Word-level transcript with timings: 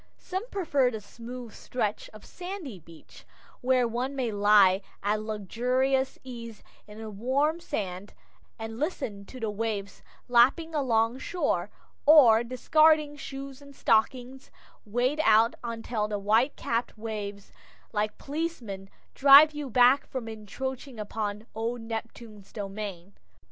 Some 0.17 0.49
prefer 0.49 0.89
the 0.89 0.99
smooth 0.99 1.53
stretch 1.53 2.09
of 2.11 2.25
sandy 2.25 2.79
beach, 2.79 3.23
where 3.61 3.87
one 3.87 4.15
may 4.15 4.31
lie 4.31 4.81
at 5.03 5.21
luxurious 5.21 6.17
ease 6.23 6.63
in 6.87 6.97
the 6.97 7.11
warm 7.11 7.59
sand, 7.59 8.15
and 8.57 8.79
listen 8.79 9.25
to 9.25 9.39
the 9.39 9.51
waves 9.51 10.01
lapping 10.27 10.73
along 10.73 11.19
shore, 11.19 11.69
or, 12.07 12.43
discarding 12.43 13.15
shoes 13.15 13.61
and 13.61 13.75
stockings, 13.75 14.49
wade 14.85 15.21
out 15.23 15.53
until 15.63 16.07
the 16.07 16.17
white 16.17 16.55
capped 16.55 16.97
waves, 16.97 17.51
like 17.93 18.17
policemen, 18.17 18.89
drive 19.13 19.51
you 19.53 19.69
back 19.69 20.07
from 20.07 20.27
encroaching 20.27 20.99
upon 20.99 21.45
old 21.53 21.81
Neptune's 21.81 22.51
domain. 22.51 23.13